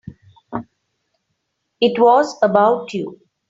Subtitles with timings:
[1.79, 3.19] It was about you.